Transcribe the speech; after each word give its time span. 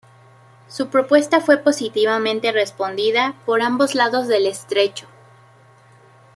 Su 0.67 0.87
propuesta 0.89 1.41
fue 1.41 1.57
positivamente 1.57 2.51
respondida 2.51 3.35
por 3.45 3.61
ambos 3.61 3.93
lados 3.93 4.27
del 4.27 4.47
estrecho. 4.47 5.05